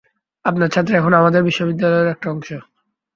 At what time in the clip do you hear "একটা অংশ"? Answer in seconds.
2.13-2.49